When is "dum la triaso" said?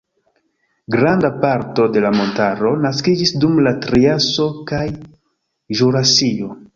3.43-4.47